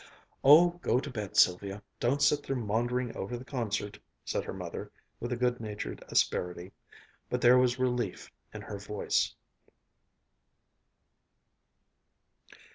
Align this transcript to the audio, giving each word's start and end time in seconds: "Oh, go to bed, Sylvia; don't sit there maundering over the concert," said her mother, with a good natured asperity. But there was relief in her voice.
"Oh, 0.43 0.79
go 0.81 0.99
to 0.99 1.11
bed, 1.11 1.37
Sylvia; 1.37 1.83
don't 1.99 2.23
sit 2.23 2.41
there 2.41 2.55
maundering 2.55 3.15
over 3.15 3.37
the 3.37 3.45
concert," 3.45 3.99
said 4.25 4.43
her 4.45 4.51
mother, 4.51 4.91
with 5.19 5.31
a 5.31 5.35
good 5.35 5.59
natured 5.59 6.03
asperity. 6.09 6.71
But 7.29 7.39
there 7.39 7.59
was 7.59 7.77
relief 7.77 8.31
in 8.51 8.63
her 8.63 8.79
voice. 8.79 9.35